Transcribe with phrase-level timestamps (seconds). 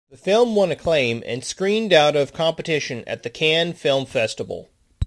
[0.09, 4.67] The film won acclaim, and screened out of competition at the Cannes Film Festival.